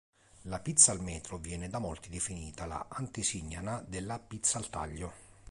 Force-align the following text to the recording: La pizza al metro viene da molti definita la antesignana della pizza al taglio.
La 0.45 0.57
pizza 0.59 0.91
al 0.91 1.03
metro 1.03 1.37
viene 1.37 1.69
da 1.69 1.77
molti 1.77 2.09
definita 2.09 2.65
la 2.65 2.87
antesignana 2.89 3.83
della 3.87 4.17
pizza 4.17 4.57
al 4.57 4.67
taglio. 4.67 5.13